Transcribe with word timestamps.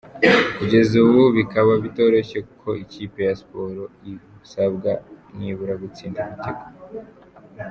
Kugeza 0.57 0.93
ubu 1.05 1.21
bikaba 1.37 1.71
bitoroshye 1.83 2.39
ku 2.59 2.67
ikipe 2.83 3.19
ya 3.27 3.33
Sports 3.39 3.89
isabwa 4.43 4.91
nibura 5.37 5.73
gutsinda 5.81 6.19
ibitego. 6.27 6.63